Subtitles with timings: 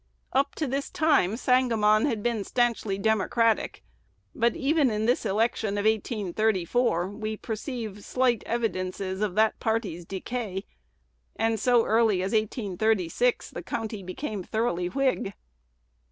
[0.33, 3.83] Up to this time Sangamon had been stanchly Democratic;
[4.33, 10.65] but even in this election of 1834 we perceive slight evidences of that party's decay,
[11.35, 15.35] and so early as 1836 the county became thoroughly Whig.